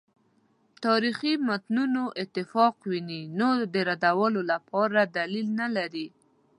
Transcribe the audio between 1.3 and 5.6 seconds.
متونو اتفاق ویني نو د ردولو لپاره دلیل